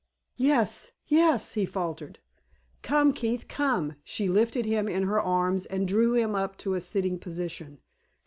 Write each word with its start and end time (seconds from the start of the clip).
"Yes 0.37 0.89
yes," 1.05 1.53
he 1.53 1.63
faltered. 1.63 2.17
"Come, 2.81 3.13
Keith, 3.13 3.47
come!" 3.47 3.97
She 4.03 4.27
lifted 4.29 4.65
him 4.65 4.87
in 4.87 5.03
her 5.03 5.21
arms 5.21 5.67
and 5.67 5.87
drew 5.87 6.13
him 6.13 6.33
up 6.33 6.57
to 6.65 6.73
a 6.73 6.81
sitting 6.81 7.19
position. 7.19 7.77